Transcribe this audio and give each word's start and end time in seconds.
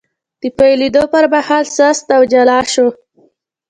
د 0.41 0.43
پیلېدو 0.57 1.03
پر 1.13 1.25
مهال 1.33 1.65
سست 1.77 2.07
او 2.15 2.21
جلا 2.31 2.59
شو، 2.73 2.87